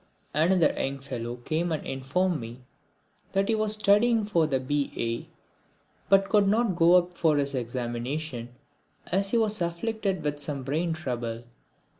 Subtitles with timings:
[0.33, 2.61] Another young fellow came and informed me
[3.33, 5.29] that he was studying for the B.A.,
[6.09, 8.49] but could not go up for his examination
[9.11, 11.43] as he was afflicted with some brain trouble.